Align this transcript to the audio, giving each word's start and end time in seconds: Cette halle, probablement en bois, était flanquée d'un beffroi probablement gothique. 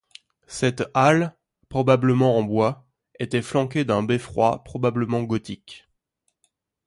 Cette 0.47 0.89
halle, 0.95 1.37
probablement 1.69 2.35
en 2.35 2.41
bois, 2.41 2.87
était 3.19 3.43
flanquée 3.43 3.85
d'un 3.85 4.01
beffroi 4.01 4.63
probablement 4.63 5.21
gothique. 5.21 5.87